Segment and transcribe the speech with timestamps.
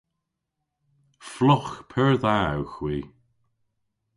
[1.31, 2.97] Flogh pur dha ewgh hwi!